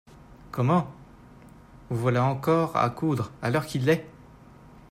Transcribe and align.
Comment! 0.49 0.87
vous 1.91 1.97
voilà 1.99 2.23
encore 2.25 2.75
à 2.75 2.89
coudre, 2.89 3.29
à 3.43 3.51
l’heure 3.51 3.67
qu’il 3.67 3.87
est? 3.87 4.09